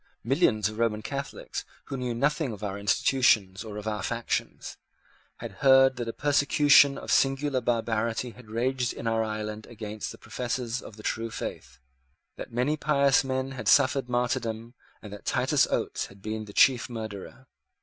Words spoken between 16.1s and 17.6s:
been the chief murderer.